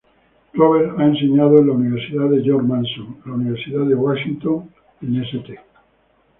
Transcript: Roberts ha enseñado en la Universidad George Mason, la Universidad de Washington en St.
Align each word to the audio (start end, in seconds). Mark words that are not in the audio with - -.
Roberts 0.55 0.97
ha 0.99 1.03
enseñado 1.05 1.59
en 1.59 1.67
la 1.67 1.73
Universidad 1.73 2.27
George 2.43 2.67
Mason, 2.67 3.21
la 3.23 3.33
Universidad 3.33 3.85
de 3.85 3.93
Washington 3.93 4.73
en 5.03 5.21
St. 5.21 5.59